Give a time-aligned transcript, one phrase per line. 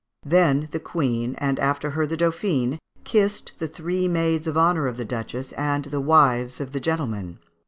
[0.25, 4.97] Then the Queen, and after her the Dauphine, kissed the three maids of honour of
[4.97, 7.37] the Duchess and the wives of the gentlemen.